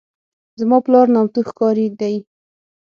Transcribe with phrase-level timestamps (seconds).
[0.59, 2.15] زما پلار نامتو ښکاري دی.